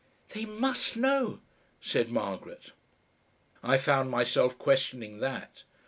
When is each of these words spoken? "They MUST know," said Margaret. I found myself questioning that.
"They 0.29 0.45
MUST 0.45 0.97
know," 0.97 1.41
said 1.79 2.09
Margaret. 2.09 2.71
I 3.61 3.77
found 3.77 4.09
myself 4.09 4.57
questioning 4.57 5.19
that. 5.19 5.61